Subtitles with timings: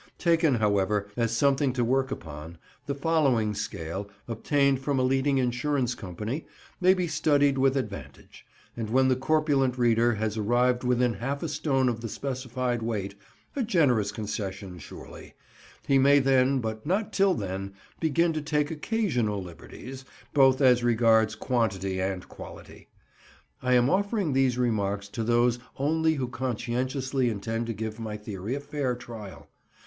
[0.17, 2.57] Taken, however, as something to work upon,
[2.87, 6.47] the following scale, obtained from a leading insurance company,
[6.79, 8.43] may be studied with advantage;
[8.75, 13.61] and when the corpulent reader has arrived within half a stone of the specified weight—a
[13.61, 20.61] generous concession surely—he may then, but not till then, begin to take occasional liberties, both
[20.61, 22.87] as regards quantity and quality.
[23.61, 28.55] I am offering these remarks to those only who conscientiously intend to give my theory
[28.55, 29.47] a fair trial.